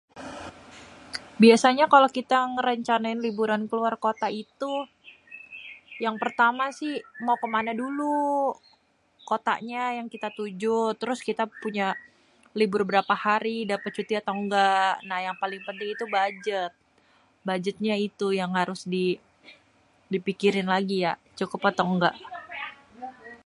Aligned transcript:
biasanya 1.43 1.85
kalo 1.93 2.07
kitè 2.15 2.39
rencana 2.69 3.05
liburan 3.25 3.61
keluar 3.69 3.93
kota 4.05 4.27
itu 4.43 4.73
yang 6.05 6.15
pertama 6.23 6.63
si 6.79 6.87
mau 7.25 7.37
kemana 7.43 7.71
dulu 7.81 8.19
kota 9.29 9.53
nya 9.67 9.83
yang 9.97 10.07
kita 10.13 10.29
tujuh 10.39 10.81
trus 11.01 11.19
kita 11.29 11.43
libur 12.59 12.81
berapa 12.89 13.13
hari 13.25 13.57
dapèt 13.69 13.91
cuti 13.97 14.13
apa 14.17 14.31
engga 14.39 14.73
nah 15.09 15.19
yang 15.25 15.35
paling 15.43 15.61
penting 15.67 15.89
itu 15.95 16.05
bajet, 16.17 16.71
bajetnya 17.47 17.95
itu 18.07 18.27
yang 18.39 18.51
harus 18.59 18.81
di 20.13 20.17
pikirin 20.27 20.67
lagi 20.75 20.97
cukup 21.39 21.61
atau 21.69 21.85
èngga 21.89 22.11